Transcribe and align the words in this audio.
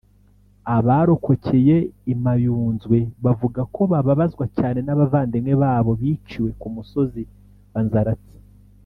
Abarokokeye 0.75 1.75
i 2.13 2.15
Mayunzwe 2.23 2.97
bavuga 3.25 3.61
ko 3.75 3.81
bababazwa 3.91 4.45
cyane 4.57 4.79
n’abavandimwe 4.83 5.53
babo 5.61 5.91
biciwe 6.01 6.49
ku 6.59 6.67
musozi 6.75 7.23
wa 7.73 7.81
Nzaratsi 7.87 8.35